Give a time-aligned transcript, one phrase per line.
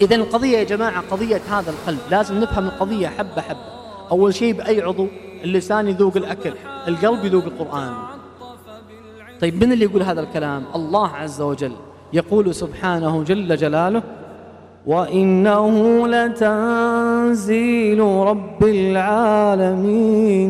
[0.00, 1.98] إذا القضية يا جماعة قضية هذا القلب.
[2.10, 3.60] لازم نفهم القضية حبة حبة.
[4.10, 5.06] أول شيء بأي عضو؟
[5.44, 6.52] اللسان يذوق الأكل
[6.88, 7.92] القلب يذوق القرآن.
[9.40, 11.72] طيب من اللي يقول هذا الكلام؟ الله عز وجل.
[12.12, 14.02] يقول سبحانه جل جلاله
[14.86, 20.42] وإنه لتنزيل رب العالمين.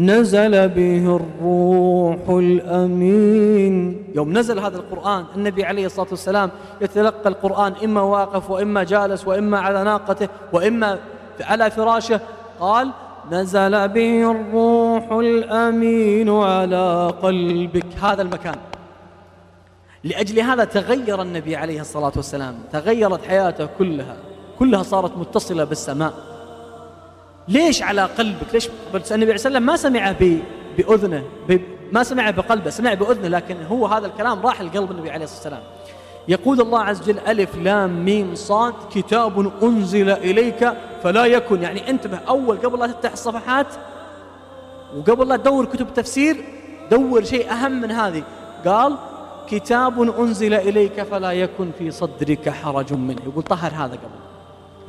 [0.00, 4.04] نزل به الروح الأمين.
[4.14, 9.58] يوم نزل هذا القرآن النبي عليه الصلاة والسلام يتلقى القرآن إما واقف وإما جالس وإما
[9.58, 10.98] على ناقته وإما
[11.40, 12.20] على فراشه.
[12.60, 12.90] قال
[13.32, 17.86] نزل به الروح الأمين على قلبك.
[18.02, 18.56] هذا المكان.
[20.04, 24.16] لأجل هذا تغير النبي عليه الصلاة والسلام تغيرت حياته كلها.
[24.58, 26.29] كلها صارت متصلة بالسماء.
[27.48, 30.14] ليش على قلبك؟ ليش النبي عليه وسلم ما سمع
[30.78, 31.24] بأذنه
[31.92, 35.62] ما سمع بقلبه سمع بأذنه لكن هو هذا الكلام راح لقلب النبي عليه الصلاة والسلام.
[36.28, 41.62] يقول الله عز وجل ألف لام ميم صاد كتاب أنزل إليك فلا يكن.
[41.62, 43.66] يعني انتبه أول قبل لا تفتح الصفحات
[44.96, 46.44] وقبل لا تدور كتب تفسير
[46.90, 48.22] دور شيء أهم من هذه.
[48.66, 48.96] قال
[49.48, 53.22] كتاب أنزل إليك فلا يكن في صدرك حرج منه.
[53.26, 54.29] يقول طهر هذا قبل.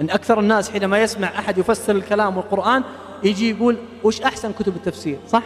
[0.02, 2.84] إن أكثر الناس حينما يسمع أحد يفسر الكلام والقرآن
[3.24, 5.44] يجي يقول وش أحسن كتب التفسير؟ صح؟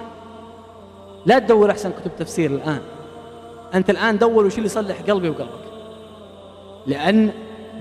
[1.25, 2.81] لا تدور أحسن كتب تفسير الآن.
[3.73, 5.65] أنت الآن دور وش اللي يصلح قلبي وقلبك.
[6.87, 7.31] لأن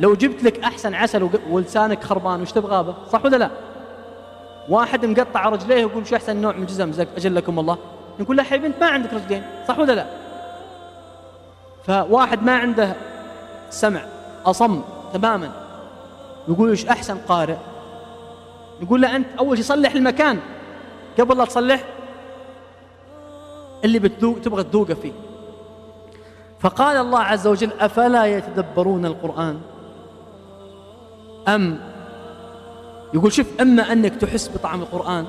[0.00, 3.50] لو جبت لك أحسن عسل ولسانك خربان وش تبغى به؟ صح ولا لا؟
[4.68, 7.78] واحد مقطع رجليه يقول وش أحسن نوع من الجزم أجلكم الله.
[8.20, 9.42] نقول له حبيبي أنت ما عندك رجلين.
[9.68, 10.06] صح ولا لا؟
[11.86, 12.94] فواحد ما عنده
[13.70, 14.04] سمع
[14.46, 15.63] أصم تماما.
[16.48, 17.56] يقول إيش أحسن قارئ؟
[18.82, 20.40] يقول له أنت أول شيء صلح المكان.
[21.20, 21.84] قبل لا تصلح
[23.84, 25.12] اللي بتذوق تبغى تذوقه فيه.
[26.60, 29.60] فقال الله عز وجل أفلا يتدبرون القرآن؟
[31.48, 31.78] أم؟
[33.14, 35.26] يقول شوف أما أنك تحس بطعم القرآن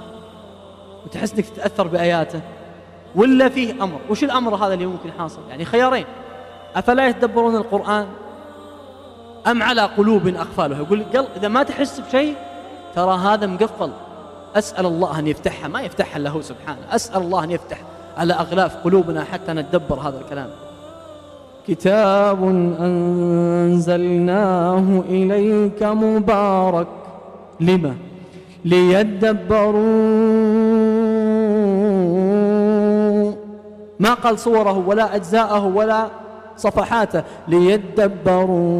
[1.06, 2.41] وتحس أنك تتأثر بآياته
[3.16, 6.06] ولا فيه أمر؟ وش الأمر هذا اللي ممكن حاصل يعني خيارين.
[6.75, 8.07] أفلا يتدبرون القرآن؟
[9.47, 12.35] أم على قلوب أقفالها؟ يقول قل إذا ما تحس بشيء
[12.95, 13.91] ترى هذا مقفل.
[14.56, 15.67] أسأل الله أن يفتحها.
[15.67, 16.79] ما يفتحها إلا هو سبحانه.
[16.91, 17.78] أسأل الله أن يفتح
[18.17, 20.50] على أغلاف قلوبنا حتى نتدبر هذا الكلام.
[21.67, 22.44] كتاب
[22.79, 26.88] أنزلناه إليك مبارك.
[27.59, 27.95] لما؟
[28.66, 30.16] ليدبروا.
[34.00, 36.07] ما قال صوره ولا أجزاءه ولا
[36.57, 38.75] صفحاته ليدبروا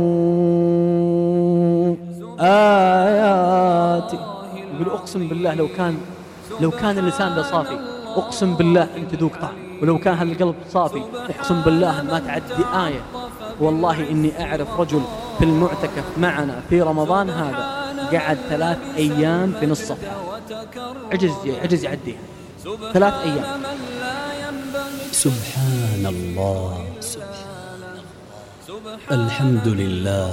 [2.40, 4.20] آياتي.
[4.74, 5.98] يقول أقسم بالله لو كان
[6.60, 7.80] لو كان اللسان ده صافي
[8.16, 9.54] أقسم بالله أن تذوق طعم.
[9.82, 13.02] ولو كان هذا القلب صافي أقسم بالله ما تعدي آية.
[13.60, 15.02] والله إني أعرف رجل
[15.38, 17.76] في المعتكف معنا في رمضان هذا
[18.14, 20.16] قعد ثلاث أيام في نص صفحة.
[21.12, 21.32] عجز
[21.64, 22.18] عجز يعديها
[22.94, 23.62] ثلاث أيام.
[25.12, 26.86] سبحان الله.
[29.12, 30.32] الحمد لله.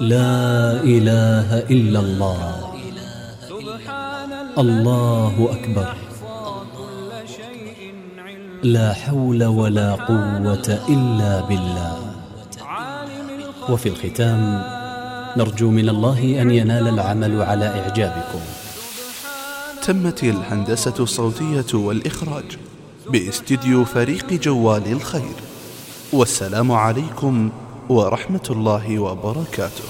[0.00, 2.74] لا إله إلا الله.
[4.58, 5.88] الله أكبر.
[8.62, 11.98] لا حول ولا قوة إلا بالله.
[13.68, 14.62] وفي الختام
[15.36, 18.40] نرجو من الله أن ينال العمل على إعجابكم.
[19.82, 22.58] تمت الهندسة الصوتية والإخراج
[23.08, 25.49] باستديو فريق جوال الخير.
[26.12, 27.50] والسلام عليكم
[27.88, 29.88] ورحمة الله وبركاته.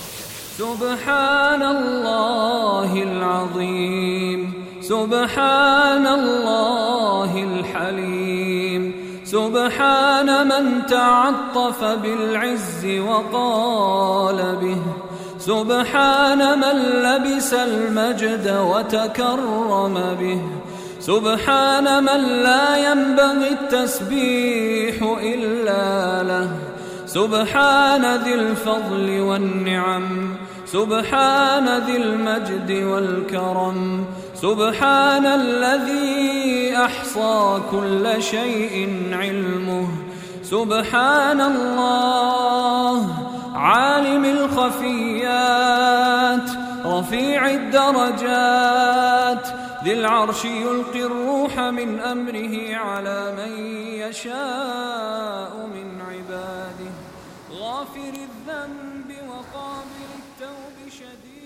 [0.59, 8.83] سبحان الله العظيم سبحان الله الحليم
[9.25, 14.81] سبحان من تعطف بالعز وقال به
[15.39, 16.77] سبحان من
[17.07, 20.41] لبس المجد وتكرم به
[21.01, 26.51] سبحان من لا ينبغي التسبيح إلا له.
[27.07, 30.37] سبحان ذي الفضل والنعم.
[30.67, 34.05] سبحان ذي المجد والكرم.
[34.35, 39.89] سبحان الذي أحصى كل شيء علمه.
[40.43, 43.07] سبحان الله
[43.55, 45.71] عالم الخفيات.
[47.01, 49.47] رفيع الدرجات
[49.85, 53.53] ذي العرش يلقي الروح من أمره على من
[54.05, 56.93] يشاء من عباده.
[57.53, 61.40] غافر الذنب وقابل التوب شديد.